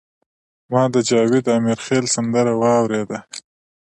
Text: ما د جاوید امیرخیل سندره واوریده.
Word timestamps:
ما 0.71 0.83
د 0.93 0.95
جاوید 1.09 1.45
امیرخیل 1.57 2.05
سندره 2.15 2.53
واوریده. 2.61 3.19